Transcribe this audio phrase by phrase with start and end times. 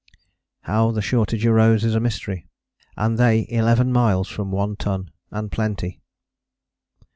[0.61, 2.47] How the shortage arose is a mystery.
[2.97, 6.01] And they eleven miles from One Ton and plenty!